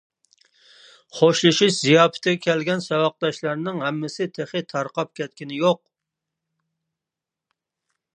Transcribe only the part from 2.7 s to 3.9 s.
ساۋاقداشلارنىڭ